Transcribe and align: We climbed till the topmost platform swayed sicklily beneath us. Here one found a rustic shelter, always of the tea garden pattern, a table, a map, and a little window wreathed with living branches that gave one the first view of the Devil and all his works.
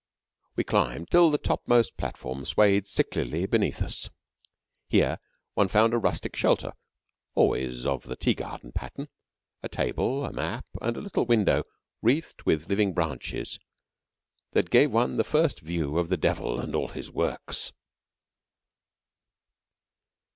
We 0.55 0.63
climbed 0.63 1.11
till 1.11 1.29
the 1.29 1.37
topmost 1.37 1.95
platform 1.95 2.43
swayed 2.45 2.87
sicklily 2.87 3.45
beneath 3.45 3.83
us. 3.83 4.09
Here 4.89 5.19
one 5.53 5.67
found 5.67 5.93
a 5.93 5.99
rustic 5.99 6.35
shelter, 6.35 6.73
always 7.35 7.85
of 7.85 8.05
the 8.07 8.15
tea 8.15 8.33
garden 8.33 8.71
pattern, 8.71 9.09
a 9.61 9.69
table, 9.69 10.25
a 10.25 10.33
map, 10.33 10.65
and 10.81 10.97
a 10.97 11.01
little 11.01 11.27
window 11.27 11.65
wreathed 12.01 12.41
with 12.47 12.67
living 12.67 12.93
branches 12.95 13.59
that 14.53 14.71
gave 14.71 14.89
one 14.89 15.17
the 15.17 15.23
first 15.23 15.59
view 15.59 15.99
of 15.99 16.09
the 16.09 16.17
Devil 16.17 16.59
and 16.59 16.73
all 16.73 16.87
his 16.87 17.11
works. 17.11 17.71